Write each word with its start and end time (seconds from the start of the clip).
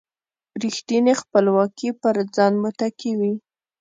رېښتینې 0.61 1.13
خپلواکي 1.21 1.89
پر 2.01 2.15
ځان 2.35 2.53
متکي 2.63 3.11
وي. 3.19 3.33